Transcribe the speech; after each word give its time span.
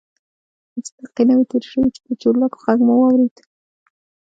پنځه 0.69 0.91
دقیقې 0.97 1.21
نه 1.27 1.33
وې 1.37 1.45
تېرې 1.49 1.67
شوې 1.71 1.87
چې 1.95 2.01
د 2.07 2.09
چورلکې 2.21 2.57
غږ 2.63 2.79
مو 2.87 2.93
واورېد. 2.99 3.35